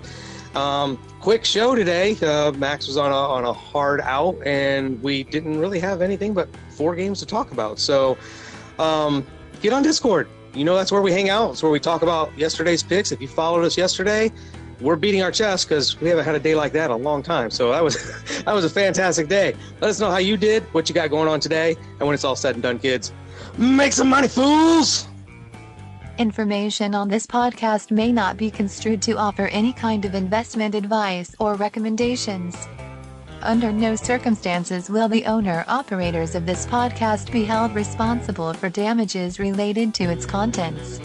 Um, 0.55 0.97
quick 1.21 1.45
show 1.45 1.75
today. 1.75 2.17
Uh, 2.23 2.53
Max 2.53 2.87
was 2.87 2.97
on 2.97 3.11
a, 3.11 3.15
on 3.15 3.45
a 3.45 3.53
hard 3.53 4.01
out, 4.01 4.37
and 4.47 5.03
we 5.03 5.25
didn't 5.25 5.59
really 5.59 5.81
have 5.81 6.03
anything 6.03 6.35
but 6.35 6.49
four 6.71 6.95
games 6.95 7.19
to 7.19 7.27
talk 7.27 7.51
about. 7.51 7.81
So, 7.81 8.17
um, 8.79 9.27
get 9.61 9.73
on 9.73 9.83
Discord. 9.83 10.29
You 10.55 10.65
know, 10.65 10.77
that's 10.77 10.93
where 10.93 11.03
we 11.03 11.11
hang 11.11 11.31
out. 11.31 11.51
It's 11.51 11.63
where 11.65 11.73
we 11.73 11.81
talk 11.81 12.03
about 12.03 12.37
yesterday's 12.39 12.83
picks. 12.83 13.11
If 13.11 13.21
you 13.21 13.27
followed 13.27 13.65
us 13.65 13.77
yesterday, 13.77 14.31
we're 14.85 14.97
beating 14.97 15.23
our 15.23 15.33
chest 15.33 15.69
because 15.69 15.99
we 16.01 16.09
haven't 16.09 16.25
had 16.25 16.35
a 16.35 16.39
day 16.39 16.55
like 16.55 16.73
that 16.73 16.87
in 16.87 16.91
a 16.91 16.97
long 16.97 17.23
time. 17.23 17.51
So 17.51 17.71
that 17.73 17.83
was 17.83 17.97
that 18.45 18.55
was 18.55 18.65
a 18.65 18.71
fantastic 18.71 19.29
day. 19.29 19.57
Let 19.81 19.91
us 19.91 19.99
know 19.99 20.11
how 20.11 20.19
you 20.19 20.37
did, 20.37 20.63
what 20.75 20.89
you 20.89 20.95
got 20.95 21.11
going 21.11 21.29
on 21.29 21.41
today, 21.41 21.77
and 21.99 22.07
when 22.07 22.15
it's 22.15 22.25
all 22.25 22.37
said 22.37 22.55
and 22.55 22.63
done, 22.63 22.79
kids, 22.79 23.13
make 23.59 23.93
some 23.93 24.09
money, 24.09 24.29
fools. 24.29 25.09
Information 26.19 26.95
on 26.95 27.09
this 27.09 27.27
podcast 27.27 27.91
may 27.91 28.13
not 28.13 28.37
be 28.37 28.49
construed 28.49 29.03
to 29.03 29.17
offer 29.17 29.49
any 29.49 29.73
kind 29.73 30.05
of 30.05 30.15
investment 30.15 30.75
advice 30.77 31.35
or 31.41 31.55
recommendations. 31.55 32.69
Under 33.43 33.73
no 33.73 33.97
circumstances 33.97 34.89
will 34.89 35.09
the 35.09 35.27
owner 35.27 35.65
operators 35.67 36.35
of 36.35 36.47
this 36.47 36.67
podcast 36.67 37.33
be 37.33 37.45
held 37.45 37.75
responsible 37.75 38.55
for 38.55 38.69
damages 38.69 39.41
related 39.41 39.93
to 39.95 40.05
its 40.05 40.25
contents. 40.25 41.01